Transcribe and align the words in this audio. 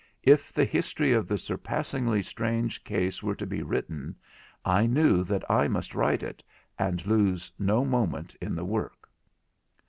If 0.23 0.51
the 0.51 0.65
history 0.65 1.13
of 1.13 1.27
the 1.27 1.37
surpassingly 1.37 2.23
strange 2.23 2.83
case 2.83 3.21
were 3.21 3.35
to 3.35 3.45
be 3.45 3.61
written, 3.61 4.15
I 4.65 4.87
knew 4.87 5.23
that 5.25 5.43
I 5.47 5.67
must 5.67 5.93
write 5.93 6.23
it, 6.23 6.43
and 6.79 7.05
lose 7.05 7.51
no 7.59 7.85
moment 7.85 8.33
in 8.41 8.55
the 8.55 8.65
work. 8.65 9.11